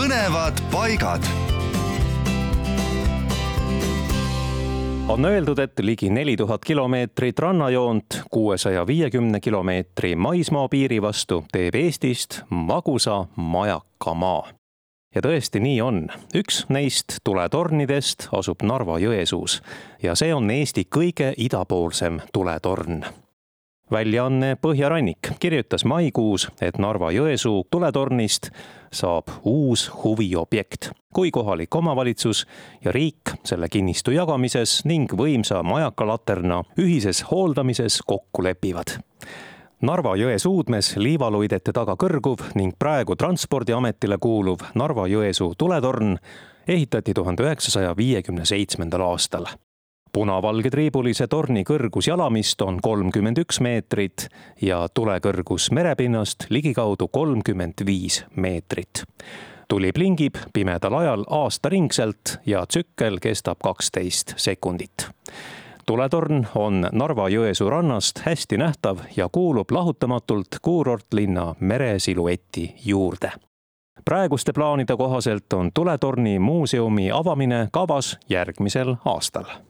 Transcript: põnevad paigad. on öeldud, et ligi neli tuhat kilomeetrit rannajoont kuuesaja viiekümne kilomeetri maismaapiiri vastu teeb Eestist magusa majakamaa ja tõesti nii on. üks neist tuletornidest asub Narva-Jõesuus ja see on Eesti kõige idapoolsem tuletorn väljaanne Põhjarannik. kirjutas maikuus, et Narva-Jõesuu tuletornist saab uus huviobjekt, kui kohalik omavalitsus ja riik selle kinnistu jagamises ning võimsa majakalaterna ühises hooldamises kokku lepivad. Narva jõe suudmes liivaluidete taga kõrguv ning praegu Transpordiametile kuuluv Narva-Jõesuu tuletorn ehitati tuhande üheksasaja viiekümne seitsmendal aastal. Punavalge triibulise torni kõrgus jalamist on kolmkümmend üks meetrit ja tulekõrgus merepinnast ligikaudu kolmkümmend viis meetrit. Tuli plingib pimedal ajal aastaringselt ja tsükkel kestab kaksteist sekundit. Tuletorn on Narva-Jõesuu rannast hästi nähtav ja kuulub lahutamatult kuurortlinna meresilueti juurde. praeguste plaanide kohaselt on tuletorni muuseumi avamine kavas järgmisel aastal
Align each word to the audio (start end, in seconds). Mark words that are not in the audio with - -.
põnevad 0.00 0.60
paigad. 0.72 1.22
on 5.08 5.24
öeldud, 5.24 5.58
et 5.58 5.78
ligi 5.78 6.10
neli 6.10 6.36
tuhat 6.36 6.64
kilomeetrit 6.64 7.38
rannajoont 7.38 8.04
kuuesaja 8.30 8.86
viiekümne 8.86 9.40
kilomeetri 9.40 10.16
maismaapiiri 10.16 11.02
vastu 11.02 11.44
teeb 11.52 11.74
Eestist 11.74 12.40
magusa 12.50 13.24
majakamaa 13.36 14.48
ja 15.14 15.20
tõesti 15.20 15.60
nii 15.60 15.80
on. 15.82 16.06
üks 16.34 16.64
neist 16.68 17.18
tuletornidest 17.24 18.28
asub 18.32 18.62
Narva-Jõesuus 18.62 19.60
ja 20.02 20.14
see 20.14 20.34
on 20.34 20.50
Eesti 20.50 20.86
kõige 20.96 21.34
idapoolsem 21.36 22.20
tuletorn 22.32 23.04
väljaanne 23.90 24.56
Põhjarannik. 24.62 25.32
kirjutas 25.40 25.84
maikuus, 25.84 26.48
et 26.60 26.78
Narva-Jõesuu 26.78 27.64
tuletornist 27.70 28.50
saab 28.92 29.28
uus 29.44 29.90
huviobjekt, 30.04 30.90
kui 31.14 31.30
kohalik 31.30 31.74
omavalitsus 31.74 32.46
ja 32.84 32.92
riik 32.92 33.34
selle 33.44 33.68
kinnistu 33.68 34.10
jagamises 34.10 34.84
ning 34.84 35.12
võimsa 35.12 35.62
majakalaterna 35.62 36.62
ühises 36.78 37.24
hooldamises 37.30 38.02
kokku 38.06 38.42
lepivad. 38.42 38.98
Narva 39.80 40.12
jõe 40.16 40.36
suudmes 40.38 40.96
liivaluidete 40.96 41.72
taga 41.72 41.94
kõrguv 41.96 42.50
ning 42.54 42.74
praegu 42.78 43.16
Transpordiametile 43.16 44.18
kuuluv 44.20 44.66
Narva-Jõesuu 44.74 45.54
tuletorn 45.58 46.18
ehitati 46.68 47.14
tuhande 47.14 47.48
üheksasaja 47.48 47.96
viiekümne 47.96 48.44
seitsmendal 48.44 49.06
aastal. 49.08 49.48
Punavalge 50.12 50.70
triibulise 50.70 51.26
torni 51.30 51.62
kõrgus 51.66 52.08
jalamist 52.10 52.62
on 52.62 52.80
kolmkümmend 52.82 53.38
üks 53.42 53.60
meetrit 53.62 54.26
ja 54.62 54.82
tulekõrgus 54.94 55.70
merepinnast 55.76 56.46
ligikaudu 56.50 57.08
kolmkümmend 57.08 57.84
viis 57.86 58.24
meetrit. 58.36 59.04
Tuli 59.68 59.92
plingib 59.92 60.34
pimedal 60.52 60.94
ajal 60.98 61.24
aastaringselt 61.30 62.40
ja 62.46 62.64
tsükkel 62.66 63.20
kestab 63.22 63.60
kaksteist 63.62 64.34
sekundit. 64.36 65.06
Tuletorn 65.86 66.44
on 66.54 66.88
Narva-Jõesuu 66.92 67.70
rannast 67.70 68.22
hästi 68.26 68.58
nähtav 68.58 69.06
ja 69.16 69.28
kuulub 69.32 69.70
lahutamatult 69.70 70.58
kuurortlinna 70.62 71.54
meresilueti 71.60 72.74
juurde. 72.84 73.32
praeguste 74.04 74.52
plaanide 74.52 74.96
kohaselt 74.96 75.52
on 75.52 75.70
tuletorni 75.74 76.38
muuseumi 76.38 77.10
avamine 77.10 77.68
kavas 77.72 78.18
järgmisel 78.28 78.96
aastal 79.04 79.69